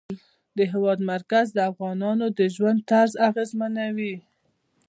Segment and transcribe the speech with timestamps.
[0.57, 4.15] د هېواد مرکز د افغانانو د ژوند طرز اغېزمنوي.